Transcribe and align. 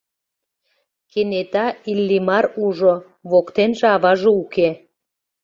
Кенета 1.11 1.65
Иллимар 1.91 2.45
ужо: 2.65 2.93
воктенже 3.31 3.87
аваже 3.95 4.29
уке. 4.41 4.69